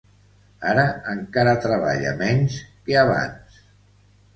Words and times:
Ara 0.69 0.85
encara 1.13 1.55
treballa 1.67 2.17
menys 2.25 2.59
que 2.89 3.01
abans. 3.07 3.67